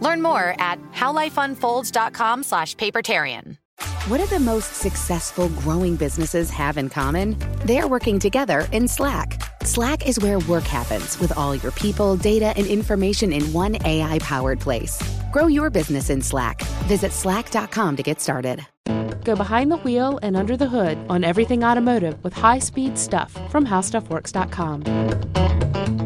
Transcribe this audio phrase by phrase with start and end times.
[0.00, 3.58] Learn more at howlifeunfolds.com slash papertarian.
[4.08, 7.36] What do the most successful growing businesses have in common?
[7.64, 9.42] They're working together in Slack.
[9.64, 14.20] Slack is where work happens with all your people, data, and information in one AI
[14.20, 15.02] powered place.
[15.32, 16.62] Grow your business in Slack.
[16.86, 18.64] Visit slack.com to get started.
[19.24, 23.32] Go behind the wheel and under the hood on everything automotive with high speed stuff
[23.50, 26.05] from howstuffworks.com.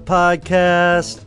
[0.00, 1.24] podcast.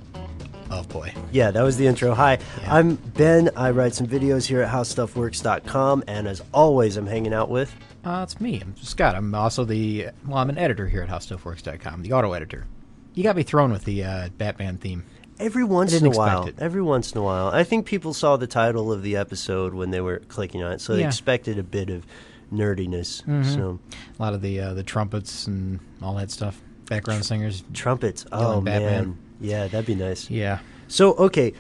[0.72, 1.14] Oh boy.
[1.32, 2.14] Yeah, that was the intro.
[2.16, 3.52] Hi, I'm Ben.
[3.56, 7.74] I write some videos here at howstuffworks.com, and as always, I'm hanging out with.
[8.04, 8.62] Uh, it's me.
[8.62, 9.16] I'm Scott.
[9.16, 12.66] I'm also the well, I'm an editor here at HowStuffWorks.com, the auto editor.
[13.14, 15.04] You got me thrown with the uh, Batman theme.
[15.40, 16.56] Every once in a while, it.
[16.60, 19.92] every once in a while, I think people saw the title of the episode when
[19.92, 21.08] they were clicking on it, so they Yeah.
[21.08, 22.06] expected a bit of
[22.54, 23.24] nerdiness.
[23.24, 23.44] Mm-hmm.
[23.44, 23.80] So
[24.18, 26.62] A lot of the uh, the trumpets and all that stuff.
[26.90, 27.64] Background singers.
[27.74, 28.26] trumpets.
[28.32, 28.92] Oh Batman.
[28.92, 30.30] man, yeah, that'd be nice.
[30.30, 30.60] Yeah.
[30.88, 31.54] So okay,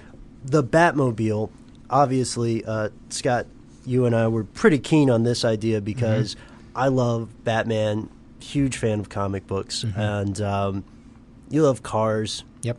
[0.44, 1.50] the Batmobile.
[1.90, 3.46] Obviously, uh, Scott,
[3.86, 6.78] you and I were pretty keen on this idea because Mm-hmm.
[6.78, 8.10] I love Batman.
[8.42, 10.00] Huge fan of comic books, Mm-hmm.
[10.00, 10.84] and um,
[11.50, 12.44] you love cars.
[12.64, 12.78] Yep.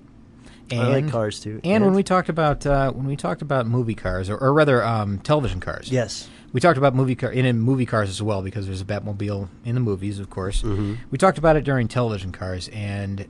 [0.71, 1.61] And, I like cars too.
[1.65, 4.85] And when we talked about uh, when we talked about movie cars, or, or rather
[4.85, 5.91] um, television cars.
[5.91, 8.85] yes, We talked about movie car in, in movie cars as well because there's a
[8.85, 10.63] Batmobile in the movies, of course.
[10.63, 10.95] Mm-hmm.
[11.11, 13.27] We talked about it during television cars, and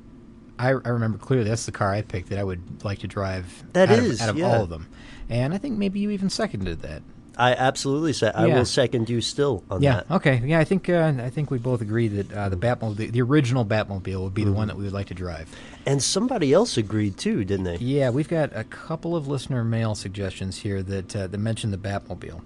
[0.58, 3.64] I, I remember clearly that's the car I picked that I would like to drive.
[3.72, 4.46] That out is, of, out of yeah.
[4.56, 4.88] all of them,
[5.28, 7.02] and I think maybe you even seconded that.
[7.38, 8.56] I absolutely say I Yeah.
[8.56, 9.96] will second you still on Yeah.
[9.96, 10.10] that.
[10.10, 10.40] Okay.
[10.42, 10.58] Yeah.
[10.58, 13.62] I think uh, I think we both agree that uh, the Batmobile, the, the original
[13.66, 14.50] Batmobile, would be Mm-hmm.
[14.52, 15.54] the one that we would like to drive.
[15.84, 17.76] And somebody else agreed too, didn't they?
[17.76, 21.76] Yeah, we've got a couple of listener mail suggestions here that uh, that mention the
[21.76, 22.40] Batmobile,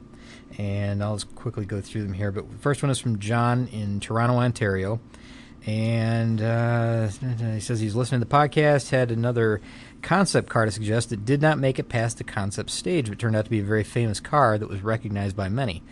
[0.59, 2.31] and I'll just quickly go through them here.
[2.33, 5.01] But the first one is from John in Toronto, Ontario,
[5.67, 8.91] and uh, he says he's listening to the podcast.
[8.91, 9.61] Had another
[10.03, 13.37] concept car to suggest that did not make it past the concept stage, but turned
[13.37, 15.83] out to be a very famous car that was recognized by many.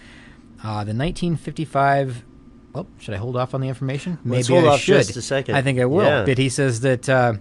[0.63, 2.25] Uh, the 1955.
[2.73, 4.19] Well, should I hold off on the information?
[4.25, 4.99] Let's Maybe hold I off should.
[4.99, 5.55] just a second.
[5.55, 6.05] I think I will.
[6.05, 6.25] Yeah.
[6.25, 7.35] But he says that uh,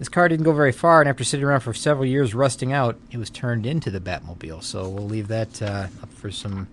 [0.00, 2.98] this car didn't go very far, and after sitting around for several years rusting out,
[3.10, 4.62] it was turned into the Batmobile.
[4.62, 6.68] So we'll leave that uh, up for some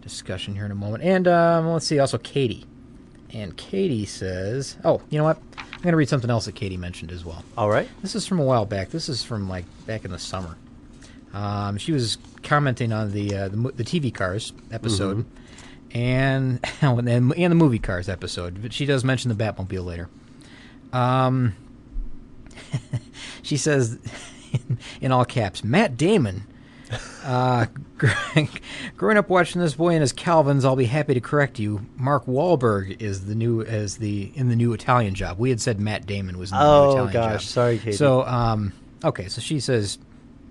[0.00, 1.02] discussion here in a moment.
[1.02, 2.66] And um, let's see, also Katie.
[3.34, 5.38] And Katie says, oh, you know what?
[5.58, 7.44] I'm going to read something else that Katie mentioned as well.
[7.56, 7.88] All right.
[8.00, 8.90] This is from a while back.
[8.90, 10.56] This is from like back in the summer.
[11.34, 15.26] Um, she was commenting on the uh, the, mo- the TV Cars episode,
[15.90, 18.62] and and and the movie Cars episode.
[18.62, 20.08] But she does mention the Batmobile later.
[20.92, 21.54] Um,
[23.42, 23.98] she says
[24.52, 26.44] in, in all caps, Matt Damon.
[27.22, 27.66] Uh,
[28.96, 31.82] growing up watching this boy and his Calvins, I'll be happy to correct you.
[31.96, 35.38] Mark Wahlberg is the new as the in the new Italian job.
[35.38, 37.42] We had said Matt Damon was in the Oh, new Italian gosh.
[37.44, 37.50] job.
[37.50, 37.92] Sorry, Katie.
[37.92, 38.72] So, um,
[39.04, 39.98] okay, so she says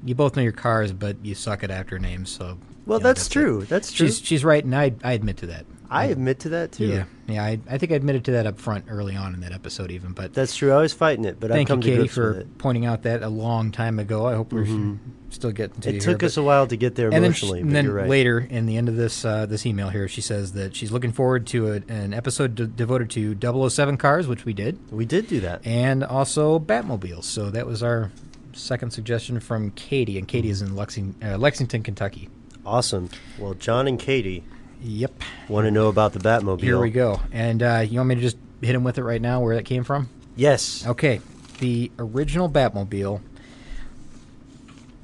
[0.05, 2.29] you both know your cars, but you suck at actor names.
[2.29, 3.31] So, Well, you know, that's it.
[3.31, 3.65] true.
[3.65, 4.07] That's true.
[4.07, 5.65] She's she's right, and I I admit to that.
[5.89, 6.87] I admit to that too.
[6.87, 7.43] Yeah, yeah.
[7.43, 10.11] I, I think I admitted to that up front early on in that episode, even.
[10.13, 10.71] But That's true.
[10.73, 13.71] I was fighting it, but I've thank you, Katie, for pointing out that a long
[13.71, 14.25] time ago.
[14.25, 14.97] I hope we're
[15.29, 17.23] still getting to It you took here, us but- a while to get there and
[17.23, 18.07] then, sh- emotionally, and then you're right.
[18.09, 21.11] later in the end of this uh, this email here, she says that she's looking
[21.11, 25.27] forward to a, an episode de- devoted to 007 cars, which we did, we did
[25.27, 25.65] do that.
[25.65, 27.23] and also Batmobiles.
[27.25, 28.11] So that was our
[28.53, 32.29] second suggestion from Katie, and Katie is in Lexing- uh, Lexington, Kentucky.
[32.65, 33.09] Awesome.
[33.39, 34.43] Well, John and Katie
[34.81, 35.21] Yep.
[35.49, 36.61] want to know about the Batmobile.
[36.61, 37.19] Here we go.
[37.31, 39.65] And uh, you want me to just hit him with it right now, where that
[39.65, 40.09] came from?
[40.35, 40.85] Yes.
[40.85, 41.19] Okay,
[41.59, 43.21] the original Batmobile,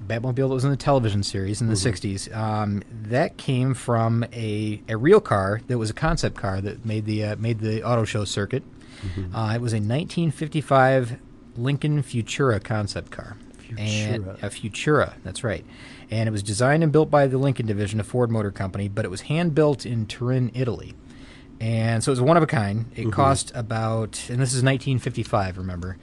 [0.07, 4.81] Batmobile that was in the television series in the '60s, um, that came from a,
[4.89, 8.03] a real car that was a concept car that made the uh, made the auto
[8.03, 8.63] show circuit.
[9.33, 11.17] Uh, it was a 1955
[11.57, 13.35] Lincoln Futura concept car.
[13.77, 15.65] And a Futura, that's right.
[16.13, 19.03] And it was designed and built by the Lincoln division of Ford Motor Company, but
[19.03, 20.93] it was hand built in Turin, Italy.
[21.59, 22.85] And so it was one of a kind.
[22.95, 25.97] It cost about, and this is 1955, remember,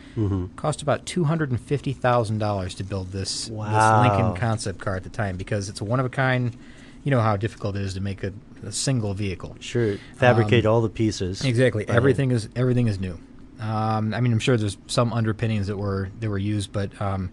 [0.56, 4.02] cost about $250,000 to build this, Wow.
[4.02, 6.56] this Lincoln concept car at the time because it's a one of a kind.
[7.04, 8.32] You know how difficult it is to make a,
[8.64, 9.56] a single vehicle.
[9.60, 11.44] Sure, fabricate all the pieces.
[11.44, 11.84] Exactly.
[11.84, 11.96] hand.
[11.96, 13.18] Everything is everything is new.
[13.58, 17.30] Um, I mean, I'm sure there's some underpinnings that were that were used, but um,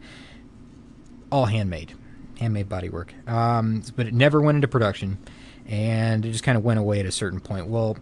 [1.32, 1.94] all handmade,
[2.40, 3.10] handmade bodywork.
[3.30, 5.18] Um, but it never went into production,
[5.68, 7.68] and it just kind of went away at a certain point.
[7.68, 7.98] Well,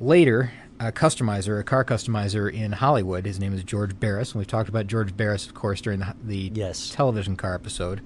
[0.00, 4.46] later, a customizer, a car customizer in Hollywood, his name is George Barris, and we've
[4.48, 6.90] talked about George Barris, of course, during the, the Yes.
[6.90, 8.00] television car episode.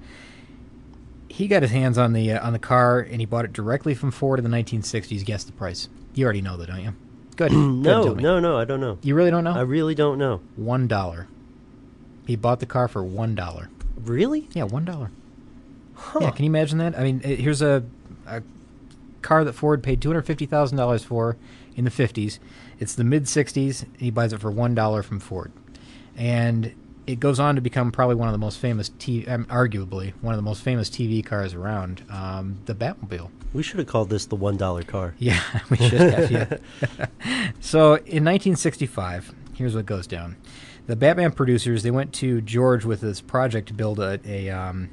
[1.27, 3.93] He got his hands on the uh, on the car, and he bought it directly
[3.93, 5.25] from Ford in the 1960s.
[5.25, 5.89] Guess the price.
[6.13, 6.93] You already know that, don't you?
[7.35, 7.51] Good.
[7.51, 8.97] No, no, no, I don't know.
[9.01, 9.51] You really don't know?
[9.53, 10.37] I really don't know.
[10.55, 11.27] One dollar.
[12.25, 13.69] He bought the car for one dollar.
[14.01, 14.47] Really?
[14.53, 15.11] Yeah, one dollar.
[16.19, 16.97] Yeah, can you imagine that?
[16.97, 17.83] I mean, eh, here's a,
[18.27, 18.41] a
[19.21, 21.37] car that Ford paid two hundred fifty thousand dollars for
[21.75, 22.39] in the fifties.
[22.79, 23.83] It's the mid sixties.
[23.83, 25.51] and He buys it for one dollar from Ford,
[26.15, 26.73] and
[27.07, 30.33] it goes on to become probably one of the most famous, t- um, arguably one
[30.33, 33.29] of the most famous TV cars around, um, the Batmobile.
[33.53, 35.13] We should have called this the one dollar car.
[35.19, 35.39] Yeah,
[35.69, 36.31] we should have.
[36.31, 36.57] Yeah.
[37.59, 40.35] so in 1965, here's what goes down:
[40.87, 44.89] the Batman producers they went to George with this project to build a, a um,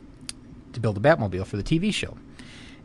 [0.72, 2.16] to build a Batmobile for the TV show.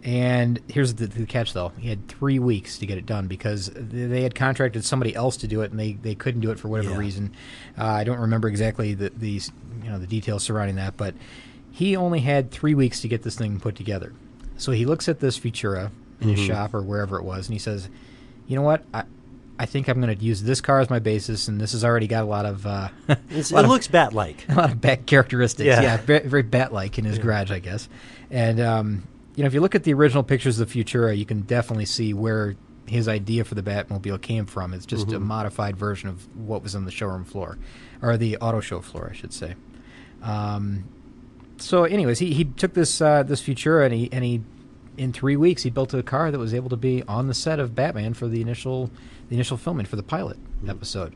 [0.03, 3.71] And here's the, the catch, though: he had three weeks to get it done because
[3.73, 6.67] they had contracted somebody else to do it, and they, they couldn't do it for
[6.67, 6.97] whatever Yeah.
[6.97, 7.33] reason.
[7.77, 9.51] Uh, I don't remember exactly the these
[9.83, 11.15] you know the details surrounding that, but
[11.71, 14.13] he only had three weeks to get this thing put together.
[14.57, 15.91] So he looks at this Futura
[16.21, 17.89] in his shop or wherever it was, and he says,
[18.47, 18.83] "You know what?
[18.93, 19.03] I,
[19.59, 22.07] I think I'm going to use this car as my basis, and this has already
[22.07, 24.45] got a lot of uh, a it lot looks bat like.
[24.49, 25.65] a lot of bat characteristics.
[25.65, 25.81] Yeah.
[25.81, 27.89] Yeah, very, very bat-like in his garage, I guess.
[28.29, 31.25] And um, you know, if you look at the original pictures of the Futura, you
[31.25, 32.55] can definitely see where
[32.87, 34.73] his idea for the Batmobile came from.
[34.73, 37.57] It's just a modified version of what was on the showroom floor,
[38.01, 39.55] or the auto show floor, I should say.
[40.21, 40.85] Um,
[41.57, 44.41] so, anyways, he, he took this uh, this Futura and he and he
[44.97, 47.59] in three weeks he built a car that was able to be on the set
[47.59, 48.89] of Batman for the initial
[49.29, 51.13] the initial filming for the pilot episode.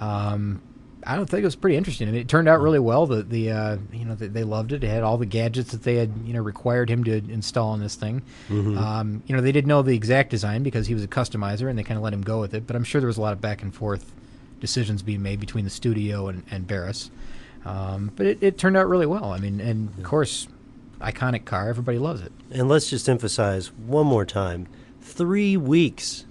[0.00, 0.62] Um,
[1.06, 2.08] I don't think it was pretty interesting.
[2.08, 3.06] I mean, it turned out really well.
[3.06, 4.82] The the uh, you know they, they loved it.
[4.82, 7.80] It had all the gadgets that they had you know required him to install on
[7.80, 8.22] this thing.
[8.78, 11.78] Um, you know they didn't know the exact design because he was a customizer and
[11.78, 12.66] they kind of let him go with it.
[12.66, 14.12] But I'm sure there was a lot of back and forth
[14.60, 17.10] decisions being made between the studio and, and Barris.
[17.66, 19.32] Um, but it, it turned out really well.
[19.32, 20.48] I mean, and of course,
[21.00, 21.68] iconic car.
[21.68, 22.32] Everybody loves it.
[22.50, 24.66] And let's just emphasize one more time:
[25.00, 26.24] three weeks.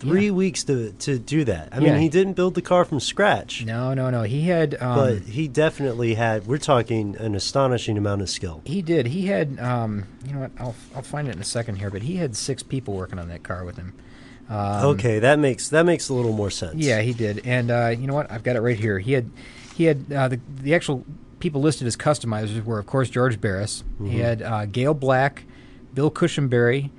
[0.00, 0.30] Three Yeah.
[0.32, 1.68] weeks to to do that.
[1.70, 1.92] I Yeah.
[1.92, 4.22] mean, he didn't build the car from scratch, No, no, no.
[4.24, 4.76] He had.
[4.80, 6.44] Um, but he definitely had.
[6.48, 8.62] We're talking an astonishing amount of skill.
[8.64, 9.06] He did.
[9.06, 9.60] He had.
[9.60, 10.50] Um, you know what?
[10.58, 11.88] I'll I'll find it in a second here.
[11.88, 13.92] But he had six people working on that car with him.
[14.50, 16.74] Um, okay, that makes that makes a little more sense.
[16.74, 17.40] Yeah, he did.
[17.44, 18.28] And uh, you know what?
[18.28, 18.98] I've got it right here.
[18.98, 19.30] He had.
[19.76, 21.04] He had uh, the the actual
[21.42, 23.82] people listed as customizers were of course George Barris.
[24.00, 25.42] He had uh, Gail Black,
[25.92, 26.90] Bill Cushenberry,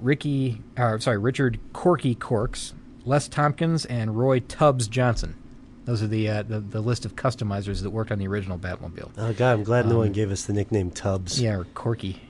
[0.00, 0.60] Ricky.
[0.76, 5.36] Uh, sorry, Richard Corky Corks, Les Tompkins, and Roy Tubbs Johnson.
[5.84, 9.12] Those are the, uh, the the list of customizers that worked on the original Batmobile.
[9.16, 11.38] Oh God, I'm glad no one gave us the nickname Tubbs.
[11.38, 12.20] Um, Yeah, or Corky.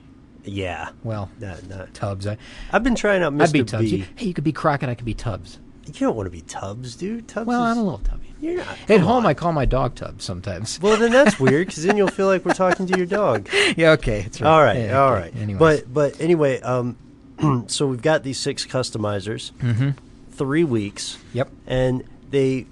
[0.45, 0.89] Yeah.
[1.03, 1.85] Well, not, nah.
[1.93, 2.27] Tubbs.
[2.27, 2.37] I,
[2.71, 3.91] I've been trying out I'd be Tubbs.
[3.91, 4.05] B.
[4.15, 4.87] Hey, you could be Crockett.
[4.87, 5.59] I could be Tubbs.
[5.87, 7.27] You don't want to be Tubbs, dude.
[7.27, 7.47] Tubbs.
[7.47, 8.28] Well, is, I'm a little tubby.
[8.41, 8.77] You're not.
[8.89, 9.25] At home, on.
[9.25, 10.79] I call my dog tub sometimes.
[10.81, 13.49] Well, then that's weird because then you'll feel like we're talking to your dog.
[13.77, 14.21] yeah, okay.
[14.25, 15.21] It's All right, Yeah, all okay.
[15.23, 15.35] right.
[15.35, 15.59] Anyways.
[15.59, 16.95] But but anyway, um,
[17.67, 19.89] so we've got these six customizers, Mm-hmm.
[20.31, 21.49] three weeks, Yep.
[21.67, 22.65] and they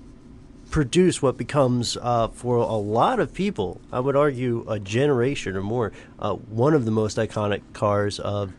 [0.69, 5.61] produce what becomes uh, for a lot of people, I would argue, a generation or
[5.61, 8.51] more, uh, one of the most iconic cars of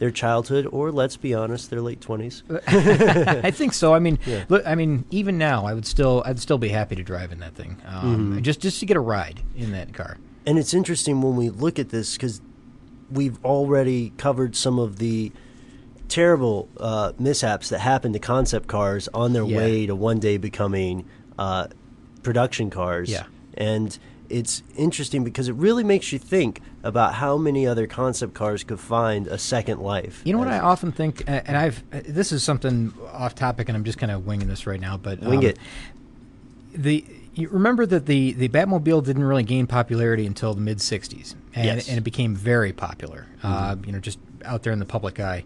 [0.00, 2.42] their childhood, or let's be honest, their late twenties.
[2.66, 3.94] I think so.
[3.94, 4.44] I mean, Yeah.
[4.48, 7.38] look, I mean, even now, I would still, I'd still be happy to drive in
[7.40, 8.40] that thing, um, Mm-hmm.
[8.40, 10.16] just just to get a ride in that car.
[10.46, 12.40] And it's interesting when we look at this because
[13.12, 15.30] we've already covered some of the
[16.08, 19.56] terrible uh, mishaps that happened to concept cars on their Yeah.
[19.58, 21.04] way to one day becoming
[21.38, 21.68] uh,
[22.22, 23.10] production cars.
[23.10, 23.24] Yeah.
[23.54, 23.96] And
[24.30, 28.80] it's interesting because it really makes you think about how many other concept cars could
[28.80, 30.22] find a second life.
[30.24, 33.84] You know what I often think, and I've this is something off topic, and I'm
[33.84, 35.58] just kind of winging this right now, but Wing um, it.
[36.72, 41.34] the you remember that the the Batmobile didn't really gain popularity until the mid '60s,
[41.54, 41.82] and, Yes.
[41.82, 41.90] Mm-hmm.
[41.90, 43.26] and it became very popular.
[43.42, 45.44] Uh, you know, just out there in the public eye.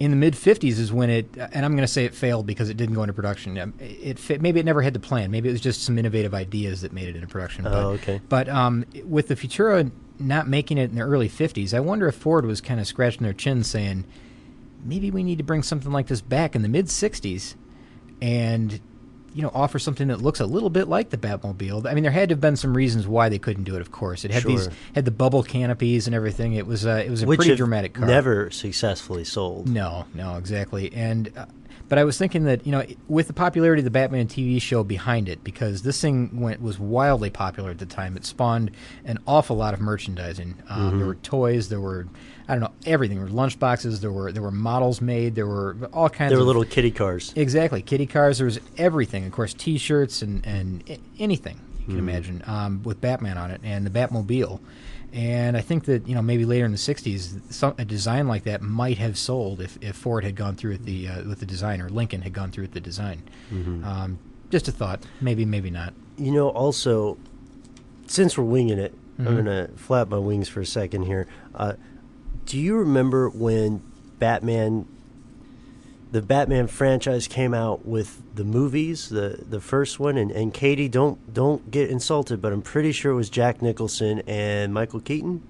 [0.00, 2.70] In the mid 50s is when it, and I'm going to say it failed because
[2.70, 3.58] it didn't go into production.
[3.58, 5.30] Um, It, fit, maybe it never had the plan.
[5.30, 7.64] Maybe it was just some innovative ideas that made it into production.
[7.64, 8.20] But, Oh, okay.
[8.28, 12.14] But um, with the Futura not making it in the early 50s, I wonder if
[12.14, 14.04] Ford was kind of scratching their chin saying,
[14.82, 17.54] maybe we need to bring something like this back in the mid 60s
[18.22, 18.80] and
[19.34, 21.86] you know offer something that looks a little bit like the Batmobile.
[21.86, 23.80] I mean, there had to have been some reasons why they couldn't do it.
[23.80, 26.54] Of course, it had these had the bubble canopies and everything.
[26.54, 28.06] It was uh, it was a Which pretty dramatic car.
[28.06, 29.68] never successfully sold.
[29.68, 30.92] No, no, exactly.
[30.92, 31.46] And uh,
[31.90, 34.84] but I was thinking that you know, with the popularity of the Batman TV show
[34.84, 38.16] behind it, because this thing went was wildly popular at the time.
[38.16, 38.70] It spawned
[39.04, 40.54] an awful lot of merchandising.
[40.68, 41.68] Um, There were toys.
[41.68, 42.06] There were
[42.48, 43.18] I don't know everything.
[43.18, 44.00] There were lunchboxes.
[44.00, 45.34] There were there were models made.
[45.34, 46.30] There were all kinds.
[46.30, 47.32] There were of little kitty cars.
[47.34, 48.38] Exactly, kitty cars.
[48.38, 49.26] There was everything.
[49.26, 53.84] Of course, T-shirts and and anything you can imagine um, with Batman on it and
[53.84, 54.60] the Batmobile.
[55.12, 58.44] And I think that you know maybe later in the '60s, some, a design like
[58.44, 61.46] that might have sold if, if Ford had gone through with the uh, with the
[61.46, 63.22] design or Lincoln had gone through with the design.
[63.52, 64.18] Um,
[64.50, 65.04] just a thought.
[65.20, 65.94] Maybe, maybe not.
[66.16, 67.18] You know, also,
[68.06, 69.28] since we're winging it, Mm-hmm.
[69.28, 71.26] I'm going to flap my wings for a second here.
[71.54, 71.74] Uh,
[72.46, 73.82] do you remember when
[74.18, 74.86] Batman,
[76.12, 80.88] the Batman franchise came out with the movies, the the first one, and, and Katie,
[80.88, 85.42] don't don't get insulted, but I'm pretty sure it was Jack Nicholson and Michael Keaton.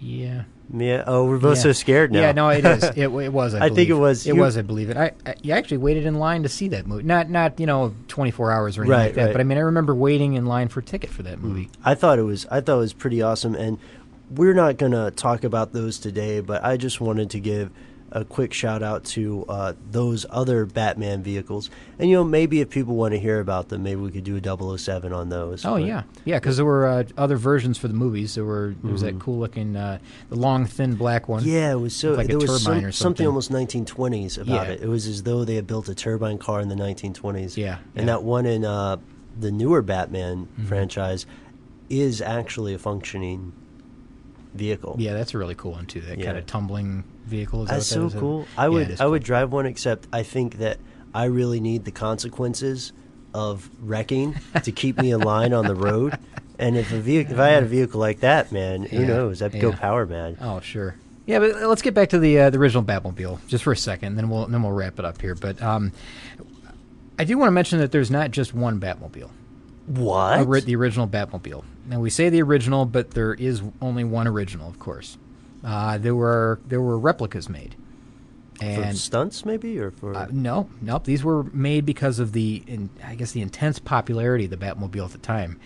[0.00, 0.44] Yeah.
[0.74, 1.04] Yeah.
[1.06, 1.62] Oh, we're both Yeah.
[1.62, 2.20] so scared now.
[2.20, 2.82] Yeah, no, it is.
[2.84, 3.54] It, it was.
[3.54, 4.58] I, I think it was- It you- was.
[4.58, 4.96] I believe it.
[4.96, 7.04] I, I you actually waited in line to see that movie.
[7.04, 9.24] Not not you know 24 hours or anything Right, like that.
[9.26, 9.32] right.
[9.32, 11.70] But I mean, I remember waiting in line for a ticket for that movie.
[11.84, 13.78] I thought it was I thought it was pretty awesome and
[14.28, 17.70] we're not going to talk about those today but I just wanted to give
[18.16, 21.68] a quick shout out to uh, those other Batman vehicles
[21.98, 24.36] and you know maybe if people want to hear about them maybe we could do
[24.36, 26.36] a 007 on those Oh but- yeah, yeah.
[26.38, 28.34] Because there were uh, other versions for the movies.
[28.34, 29.98] There were there was that cool looking, uh,
[30.30, 31.42] the long thin black one.
[31.42, 31.50] Mm-hmm.
[31.50, 32.12] Yeah, it was so.
[32.14, 33.26] Like a there was turbine some- or something something.
[33.26, 34.72] almost 1920s about Yeah.
[34.72, 34.82] it.
[34.82, 37.56] It was as though they had built a turbine car in the 1920s.
[37.58, 38.14] Yeah, and yeah.
[38.14, 38.96] that one in uh,
[39.38, 40.66] the newer Batman Mm-hmm.
[40.66, 41.26] franchise
[41.90, 43.52] is actually a functioning
[44.56, 44.96] vehicle.
[44.98, 46.00] Yeah, that's a really cool one too.
[46.00, 46.26] That Yeah.
[46.26, 47.62] kind of tumbling vehicle.
[47.62, 48.48] Is that That's that so cool.
[48.56, 50.78] I would I would drive one, except I think that
[51.14, 52.92] I really need the consequences
[53.34, 56.18] of wrecking to keep me in line on the road.
[56.58, 59.42] And if a vehicle, if I had a vehicle like that, man, who Yeah, knows?
[59.42, 60.38] I'd go power mad.
[60.40, 60.96] Oh sure.
[61.26, 64.14] Yeah, but let's get back to the uh, the original Batmobile just for a second,
[64.16, 65.34] then we'll then we'll wrap it up here.
[65.34, 65.92] But um,
[67.18, 69.30] I do want to mention that there's not just one Batmobile.
[69.86, 70.64] What?
[70.64, 71.64] The original Batmobile.
[71.88, 75.18] Now we say the original, but there is only one original, of course.
[75.64, 77.74] Uh, there were there were replicas made,
[78.58, 81.04] for and stunts, maybe, or for uh, no, nope.
[81.04, 85.04] These were made because of the, in, I guess, the intense popularity of the Batmobile
[85.04, 85.58] at the time.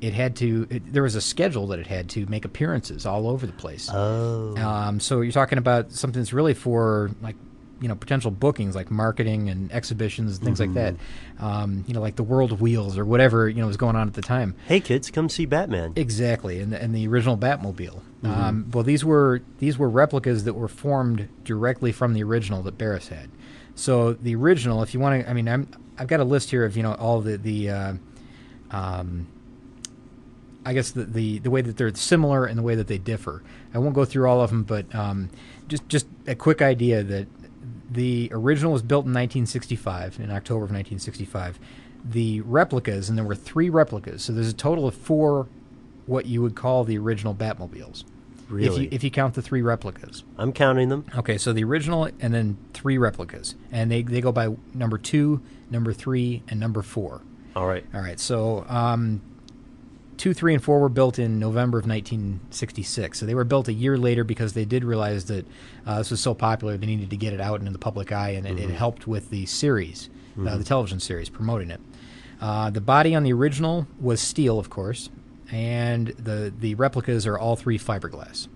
[0.00, 0.66] It had to.
[0.70, 3.88] It, there was a schedule that it had to make appearances all over the place.
[3.92, 7.36] oh, Um, so you're talking about something that's really for like
[7.80, 10.94] you know potential bookings like marketing and exhibitions and things like that.
[11.38, 14.08] Um, you know, like the World of Wheels or whatever you know was going on
[14.08, 14.54] at the time.
[14.66, 15.92] hey kids, come see Batman.
[15.96, 18.00] Exactly, and the, and the original Batmobile.
[18.24, 22.76] Um, well, these were these were replicas that were formed directly from the original that
[22.76, 23.30] Barris had.
[23.74, 25.68] So the original, if you want to, I mean, I'm
[25.98, 27.70] I've got a list here of you know all the the.
[27.70, 27.94] Uh,
[28.70, 29.28] um,
[30.64, 33.44] I guess the, the the way that they're similar and the way that they differ.
[33.72, 35.30] I won't go through all of them, but um,
[35.68, 37.28] just just a quick idea that
[37.90, 41.58] the original was built in 1965, in October of 1965.
[42.04, 45.48] The replicas, and there were three replicas, so there's a total of four,
[46.06, 48.04] what you would call the original Batmobiles.
[48.46, 48.82] If Really?
[48.84, 50.22] you if you count the three replicas.
[50.38, 51.04] I'm counting them.
[51.16, 55.40] Okay, so the original and then three replicas, and they they go by number two,
[55.68, 57.22] number three, and number four.
[57.56, 57.84] All right.
[57.92, 59.20] All right, so um,
[60.16, 63.18] two, three, and four were built in November of 1966.
[63.18, 65.46] So they were built a year later because they did realize that
[65.86, 68.30] uh, this was so popular they needed to get it out into the public eye,
[68.30, 71.80] and it, it helped with the series, uh, the television series, promoting it.
[72.40, 75.08] Uh, the body on the original was steel, of course,
[75.50, 78.48] and the the replicas are all three fiberglass.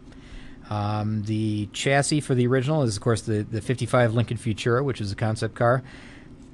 [0.70, 5.00] Um, the chassis for the original is, of course, the, the 55 Lincoln Futura, which
[5.00, 5.82] is a concept car.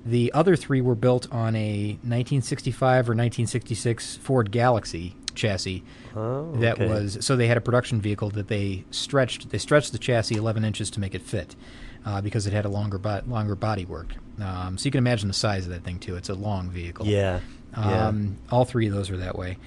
[0.07, 5.83] The other three were built on a 1965 or 1966 Ford Galaxie chassis.
[6.15, 9.51] Oh, that was so they had a production vehicle that they stretched.
[9.51, 11.57] They stretched the chassis 11 inches to make it fit
[12.05, 14.15] uh, because it had a longer bo- longer body work.
[14.41, 16.17] Um, so you can imagine the size of that thing too.
[16.17, 17.07] It's a long vehicle.
[17.07, 17.41] Yeah.
[17.77, 18.07] yeah.
[18.09, 19.59] Um, All three of those are that way.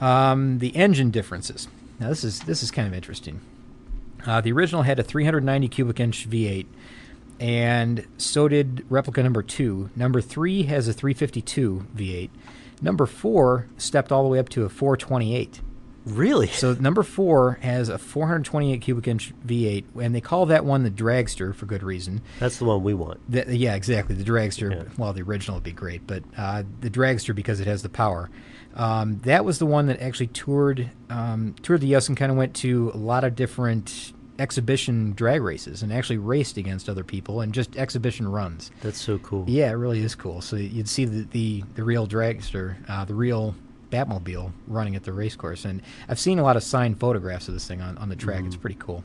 [0.00, 1.68] Um, the engine differences.
[2.00, 3.40] Now this is this is kind of interesting.
[4.26, 6.66] Uh, the original had a 390 cubic inch V8,
[7.40, 9.90] and so did replica number two.
[9.96, 12.30] Number three has a 352 V8.
[12.82, 15.60] Number four stepped all the way up to a 428.
[16.04, 16.48] Really?
[16.48, 20.90] So number four has a 428 cubic inch V8, and they call that one the
[20.90, 22.20] dragster for good reason.
[22.40, 23.20] That's the one we want.
[23.30, 24.14] The, yeah, exactly.
[24.14, 24.70] The dragster.
[24.70, 24.92] Yeah.
[24.98, 28.30] Well, the original would be great, but uh, the dragster because it has the power.
[28.74, 32.08] Um, that was the one that actually toured um, toured the U.S.
[32.08, 36.56] and kind of went to a lot of different exhibition drag races and actually raced
[36.56, 38.70] against other people and just exhibition runs.
[38.82, 39.44] That's so cool.
[39.48, 40.40] Yeah, it really is cool.
[40.40, 43.54] So you'd see the the, the real dragster, uh, the real
[43.90, 47.54] Batmobile running at the race course, and I've seen a lot of signed photographs of
[47.54, 48.44] this thing on, on the track.
[48.44, 49.04] It's pretty cool.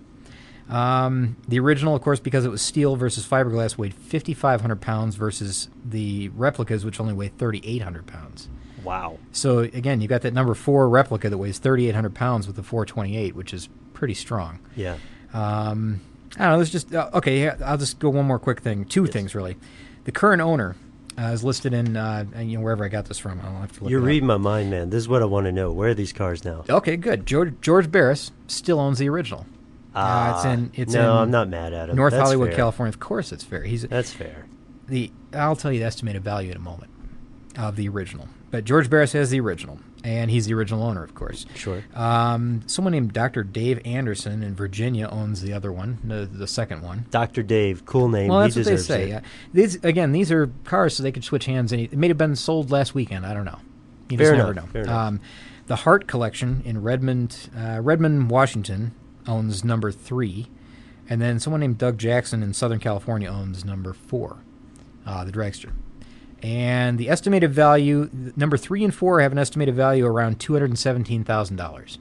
[0.69, 5.67] Um, the original, of course, because it was steel versus fiberglass, weighed 5,500 pounds versus
[5.83, 8.49] the replicas, which only weigh 3,800 pounds.
[8.83, 9.17] Wow.
[9.31, 13.35] So again, you got that number four replica that weighs 3,800 pounds with the 428,
[13.35, 14.59] which is pretty strong.
[14.75, 14.97] Yeah.
[15.33, 16.01] Um,
[16.37, 16.57] I don't know.
[16.57, 17.49] Let's just uh, okay.
[17.49, 18.85] I'll just go one more quick thing.
[18.85, 19.57] Two things really.
[20.05, 20.75] The current owner
[21.17, 23.39] uh, is listed in uh, you know wherever I got this from.
[23.41, 23.91] I'll have to look.
[23.91, 24.89] You're reading my mind, man.
[24.89, 25.71] This is what I want to know.
[25.71, 26.63] Where are these cars now?
[26.69, 27.25] Okay, good.
[27.25, 29.45] George George Barris still owns the original.
[29.95, 31.95] uh, it's in it's no, in I'm not mad at him.
[31.95, 32.57] North That's Hollywood, fair.
[32.57, 32.89] California.
[32.89, 33.63] Of course, it's fair.
[33.63, 34.45] He's That's fair.
[34.87, 35.11] the.
[35.33, 36.91] I'll tell you the estimated value in a moment
[37.57, 38.27] of the original.
[38.51, 41.45] But George Barris has the original, and he's the original owner, of course.
[41.55, 41.83] Sure.
[41.93, 43.43] Um, someone named Dr.
[43.43, 47.05] Dave Anderson in Virginia owns the other one, the, the second one.
[47.11, 47.43] Dr.
[47.43, 48.29] Dave, cool name.
[48.29, 49.03] Well, he that's what they say.
[49.03, 49.09] it.
[49.09, 49.21] Yeah.
[49.53, 51.73] These again, these are cars, so they could switch hands.
[51.73, 53.25] Any, it may have been sold last weekend.
[53.25, 53.59] I don't know.
[54.09, 54.91] You Fair just never know.
[54.91, 55.19] Um,
[55.67, 58.93] the Hart Collection in Redmond, uh, Redmond, Washington,
[59.27, 60.47] owns number three,
[61.07, 64.37] and then someone named Doug Jackson in Southern California owns number four,
[65.05, 65.71] uh, the dragster.
[66.41, 70.69] And the estimated value, number three and four have an estimated value around two hundred
[70.69, 71.99] and seventeen thousand dollars.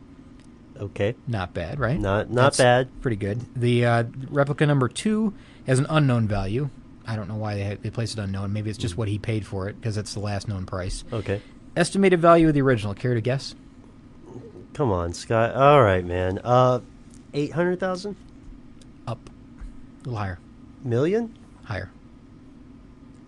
[0.78, 1.16] Okay.
[1.26, 1.98] Not bad, right?
[1.98, 3.00] Not- not That's bad.
[3.02, 3.40] Pretty good.
[3.56, 5.34] The uh, replica number two
[5.66, 6.70] has an unknown value.
[7.04, 8.52] I don't know why they, they placed it unknown.
[8.52, 11.02] Maybe it's just what he paid for it because it's the last known price.
[11.12, 11.40] Okay.
[11.76, 12.94] Estimated value of the original.
[12.94, 13.54] Care to guess?
[14.74, 15.54] Come on, Scott.
[15.56, 16.38] All right, man.
[16.44, 16.78] Uh,
[17.34, 18.14] eight hundred thousand
[19.08, 19.18] Up.
[19.28, 20.38] A little higher.
[20.84, 21.90] million, Higher.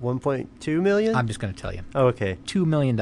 [0.00, 1.14] One point two million.
[1.14, 1.82] I'm just going to tell you.
[1.94, 2.38] oh, okay.
[2.46, 2.98] $2 million.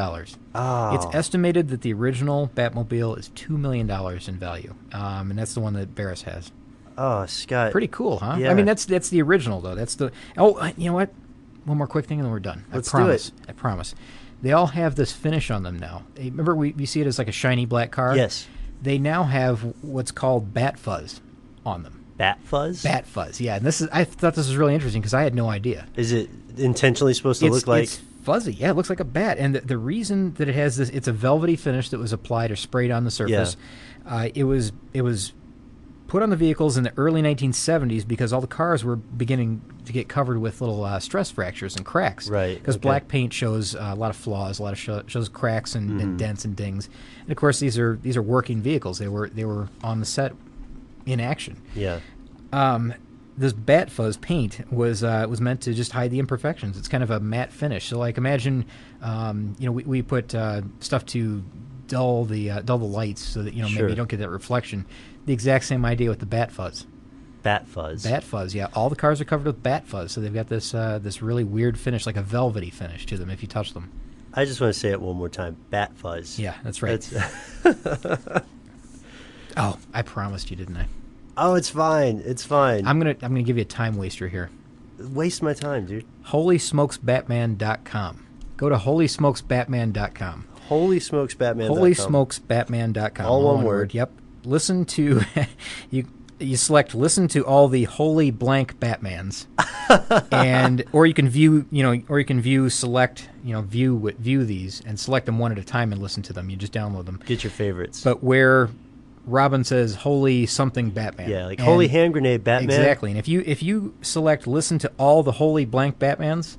[0.54, 4.74] Ah, It's estimated that the original Batmobile is $2 million in value.
[4.92, 6.50] Um, and that's the one that Barris has.
[6.96, 7.72] oh, Scott.
[7.72, 8.36] Pretty cool, huh?
[8.38, 8.50] yeah.
[8.50, 9.74] I mean, that's that's the original though.
[9.76, 11.10] That's the oh, uh, you know what?
[11.64, 12.64] One more quick thing, and then we're done.
[12.72, 13.28] Let's I do promise.
[13.28, 13.34] it.
[13.48, 13.94] I promise.
[14.40, 16.04] They all have this finish on them now.
[16.16, 18.16] Remember, we, we see it as like a shiny black car.
[18.16, 18.46] Yes.
[18.80, 21.20] They now have what's called bat fuzz
[21.66, 21.97] on them.
[22.18, 22.82] Bat fuzz.
[22.82, 23.56] Bat fuzz, yeah.
[23.56, 25.86] And this is I thought this was really interesting because I had no idea.
[25.96, 27.84] Is it intentionally supposed to It's, look like?
[27.84, 28.52] it's fuzzy.
[28.52, 29.38] Yeah, it looks like a bat.
[29.38, 32.50] And the, the reason that it has this, it's a velvety finish that was applied
[32.50, 33.56] or sprayed on the surface.
[34.06, 35.32] Uh, it was it was
[36.08, 39.92] put on the vehicles in the early 1970s because all the cars were beginning to
[39.92, 42.30] get covered with little uh, stress fractures and cracks.
[42.30, 42.80] Right, Because okay.
[42.82, 45.90] black paint shows uh, a lot of flaws, a lot of sho- shows cracks and,
[45.90, 46.00] Mm-hmm.
[46.00, 46.88] and dents and dings.
[47.22, 48.98] And of course, these are these are working vehicles.
[48.98, 50.32] They were they were on the set
[51.10, 52.00] in action yeah.
[52.52, 52.94] um,
[53.38, 56.76] this bat fuzz paint was uh, was meant to just hide the imperfections.
[56.76, 57.86] It's kind of a matte finish.
[57.86, 58.66] So like imagine,
[59.00, 61.44] um, you know, we, we put uh, stuff to
[61.86, 63.82] dull the uh, dull the lights so that you know Sure.
[63.82, 64.86] maybe you don't get that reflection.
[65.26, 66.86] The exact same idea with the bat fuzz.
[67.44, 68.02] Bat fuzz.
[68.02, 68.66] Bat fuzz, yeah.
[68.74, 71.44] All the cars are covered with bat fuzz, so they've got this uh, this really
[71.44, 73.92] weird finish, like a velvety finish to them if you touch them.
[74.34, 75.56] I just want to say it one more time.
[75.70, 76.38] Bat fuzz.
[76.40, 77.00] Yeah, that's right.
[77.00, 78.44] That's,
[79.56, 80.86] oh, I promised you, didn't I?
[81.38, 82.22] Oh, it's fine.
[82.24, 82.86] It's fine.
[82.86, 84.50] I'm gonna I'm gonna give you a time waster here.
[84.98, 86.04] Waste my time, dude.
[86.26, 88.26] HolySmokesBatman.com.
[88.56, 90.48] Go to HolySmokesBatman.com.
[90.68, 91.70] Holy smokes, Batman.
[91.70, 93.26] HolySmokesBatman.com.
[93.26, 93.94] All one word.
[93.94, 94.12] Yep.
[94.44, 95.22] Listen to
[95.90, 96.06] you.
[96.40, 99.46] You select listen to all the holy blank Batmans,
[100.32, 104.12] and or you can view you know or you can view select you know view
[104.20, 106.48] view these and select them one at a time and listen to them.
[106.48, 107.20] You just download them.
[107.26, 108.04] Get your favorites.
[108.04, 108.68] But where
[109.28, 111.30] Robin says holy something Batman.
[111.30, 112.70] yeah, like And- holy hand grenade, Batman.
[112.70, 113.10] Exactly.
[113.10, 116.56] And if you if you select listen to all the holy blank Batmans,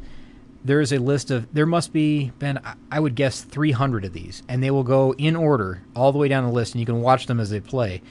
[0.64, 2.60] there is a list of there must be Ben
[2.92, 6.28] I- would guess 300 of these and they will go in order all the way
[6.28, 8.02] down the list and you can watch them as they play.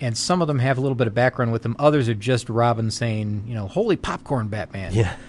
[0.00, 1.74] And some of them have a little bit of background with them.
[1.78, 4.92] Others are just Robin saying, you know, holy popcorn Batman.
[4.92, 5.04] Yeah.
[5.12, 5.22] Mm-hmm.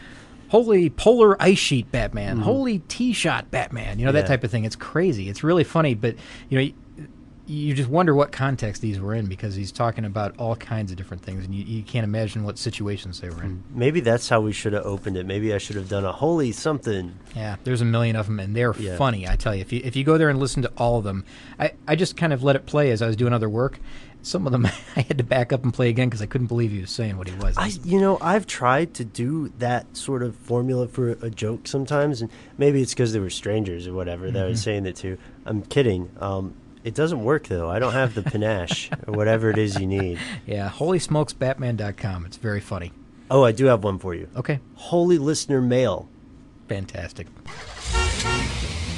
[0.49, 2.37] Holy polar ice sheet Batman.
[2.39, 3.99] Holy T-shot Batman.
[3.99, 4.63] You know that type of thing.
[4.63, 5.27] It's crazy.
[5.29, 6.15] It's really funny, but
[6.49, 7.05] you know
[7.47, 10.97] you just wonder what context these were in because he's talking about all kinds of
[10.97, 13.63] different things and you, you can't imagine what situations they were in.
[13.73, 15.25] Maybe that's how we should have opened it.
[15.25, 17.17] Maybe I should have done a holy something.
[17.35, 18.97] Yeah, there's a million of them, and they're Yeah.
[18.97, 19.27] funny.
[19.27, 21.23] I tell you, if you if you go there and listen to all of them,
[21.59, 23.79] I I just kind of let it play as I was doing other work.
[24.23, 24.65] Some of them
[24.97, 27.17] I had to back up and play again because I couldn't believe he was saying
[27.17, 27.55] what he was.
[27.57, 32.21] I, you know, I've tried to do that sort of formula for a joke sometimes,
[32.21, 34.49] and maybe it's because they were strangers or whatever that I Mm-hmm.
[34.49, 35.17] was saying it to.
[35.45, 36.09] I'm kidding.
[36.19, 36.55] Um,
[36.87, 37.69] It doesn't work though.
[37.69, 40.19] I don't have the panache or whatever it is you need.
[40.45, 42.25] Yeah, holy smokes, holysmokesbatman.com.
[42.25, 42.93] It's very funny.
[43.29, 44.29] Oh, I do have one for you.
[44.37, 46.07] Okay, Holy listener mail.
[46.69, 47.27] fantastic.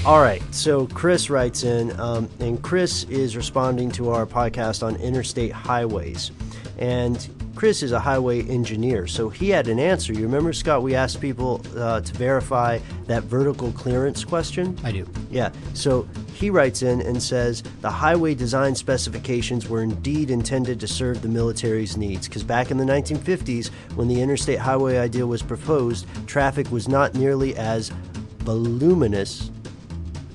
[0.05, 4.95] All right, so Chris writes in, um, and Chris is responding to our podcast on
[4.97, 6.31] interstate highways.
[6.77, 7.27] And
[7.59, 10.13] Chris is a highway engineer, so he had an answer.
[10.13, 14.77] You remember, Scott, we asked people uh, to verify that vertical clearance question?
[14.81, 15.05] I do.
[15.29, 20.87] Yeah, so he writes in and says the highway design specifications were indeed intended to
[20.87, 25.41] serve the military's needs because back in the 1950s, when the interstate highway idea was
[25.41, 27.89] proposed, traffic was not nearly as
[28.37, 29.51] voluminous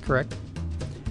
[0.03, 0.35] Correct.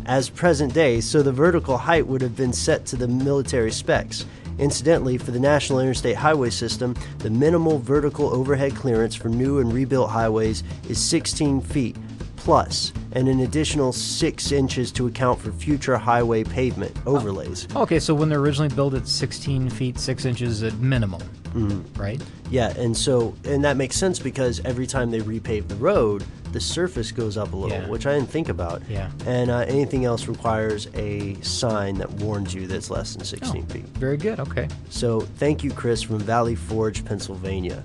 [0.07, 4.27] as present day, so the vertical height would have been set to the military specs.
[4.59, 9.73] Incidentally, for the National Interstate Highway System, the minimal vertical overhead clearance for new and
[9.73, 11.97] rebuilt highways is 16 feet
[12.37, 17.17] plus, and an additional 6 inches to account for future highway pavement oh.
[17.17, 17.67] overlays.
[17.75, 21.23] Okay, so when they're originally built at 16 feet 6 inches at minimum,
[21.55, 22.01] mm-hmm.
[22.01, 22.23] right?
[22.51, 26.23] Yeah, and so, and that makes sense because every time they repave the road,
[26.55, 27.89] the surface goes up a little, Yeah.
[27.89, 28.81] which I didn't think about.
[28.89, 29.11] Yeah.
[29.27, 33.85] And uh, anything else requires a sign that warns you that's less than 16 feet.
[33.99, 34.39] Very good.
[34.39, 34.69] Okay.
[34.89, 37.83] So thank you, Chris from Valley Forge, Pennsylvania,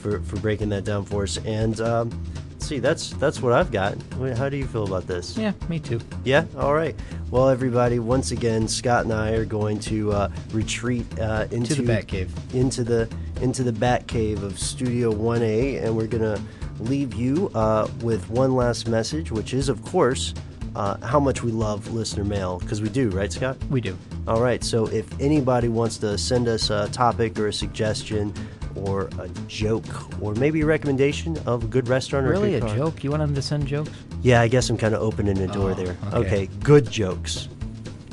[0.00, 1.38] for, for breaking that down for us.
[1.46, 2.10] And um,
[2.58, 3.96] see, that's that's what I've got.
[4.36, 5.36] How do you feel about this?
[5.38, 5.98] Yeah, me too.
[6.24, 6.44] Yeah.
[6.58, 6.94] All right.
[7.30, 11.82] Well, everybody, once again, Scott and I are going to uh, retreat uh, into the
[11.84, 12.28] Batcave.
[12.54, 13.08] into the
[13.40, 16.38] into the Bat Cave of Studio 1A, and we're gonna
[16.80, 20.34] leave you uh, with one last message, which is, of course,
[20.76, 23.56] uh, how much we love listener mail because we do, right, Scott?
[23.70, 23.96] We do.
[24.28, 28.32] All right, so if anybody wants to send us a topic or a suggestion
[28.76, 29.84] or a joke
[30.22, 33.02] or maybe a recommendation of a good restaurant or Really, a a joke?
[33.02, 33.90] You want them to send jokes?
[34.22, 35.96] Yeah, I guess I'm kind of opening a door Oh, there.
[36.12, 36.18] okay.
[36.44, 36.48] Okay.
[36.62, 37.48] good jokes.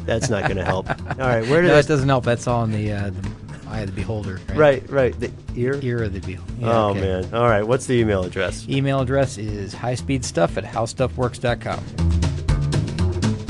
[0.05, 0.89] That's not going to help.
[0.89, 2.23] All right, where did No, it doesn't help.
[2.23, 3.29] That's all in the, uh, the
[3.67, 4.39] eye of the beholder.
[4.49, 4.57] Right.
[4.57, 5.19] Right, right.
[5.19, 5.79] The ear.
[5.81, 6.53] Ear of the beholder.
[6.59, 7.01] Yeah, oh okay.
[7.01, 7.33] man.
[7.33, 7.63] All right.
[7.63, 8.67] What's the email address?
[8.67, 11.83] Email address is highspeedstuff at howstuffworks.com.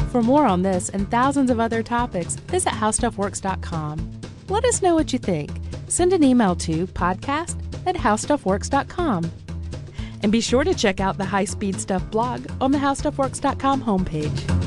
[0.09, 4.21] For more on this and thousands of other topics, visit howstuffworks.com.
[4.49, 5.51] Let us know what you think.
[5.87, 9.31] Send an email to podcast at howstuffworks.com.
[10.23, 14.66] And be sure to check out the High Speed Stuff blog on the howstuffworks.com homepage.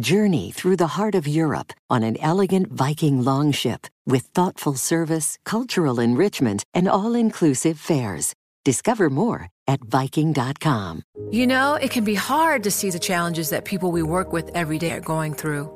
[0.00, 6.00] Journey through the heart of Europe on an elegant Viking longship with thoughtful service, cultural
[6.00, 8.34] enrichment, and all inclusive fares.
[8.64, 11.02] Discover more at Viking.com.
[11.30, 14.50] You know, it can be hard to see the challenges that people we work with
[14.54, 15.75] every day are going through.